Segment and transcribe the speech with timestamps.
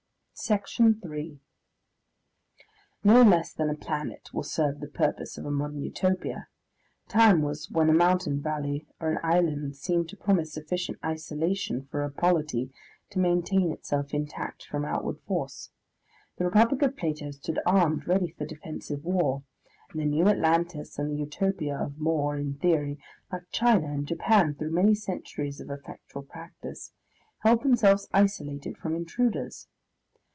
[0.33, 1.39] Section 3
[3.03, 6.47] No less than a planet will serve the purpose of a modern Utopia.
[7.07, 12.03] Time was when a mountain valley or an island seemed to promise sufficient isolation for
[12.03, 12.71] a polity
[13.11, 15.69] to maintain itself intact from outward force;
[16.39, 19.43] the Republic of Plato stood armed ready for defensive war,
[19.91, 22.97] and the New Atlantis and the Utopia of More in theory,
[23.31, 26.93] like China and Japan through many centuries of effectual practice,
[27.41, 29.67] held themselves isolated from intruders.